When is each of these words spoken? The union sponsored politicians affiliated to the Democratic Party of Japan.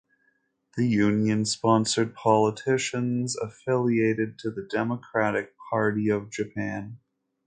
The 0.77 0.87
union 0.87 1.45
sponsored 1.45 2.15
politicians 2.15 3.35
affiliated 3.35 4.39
to 4.39 4.49
the 4.49 4.63
Democratic 4.63 5.53
Party 5.69 6.09
of 6.09 6.31
Japan. 6.31 6.97